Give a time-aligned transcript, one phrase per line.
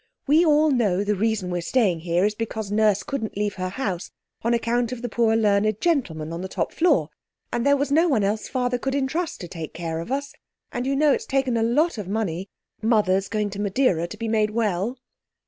[0.25, 4.09] We all know the reason we're staying here is because Nurse couldn't leave her house
[4.41, 7.11] on account of the poor learned gentleman on the top floor.
[7.53, 10.95] And there was no one else Father could entrust to take care of us—and you
[10.95, 12.49] know it's taken a lot of money,
[12.81, 14.97] Mother's going to Madeira to be made well."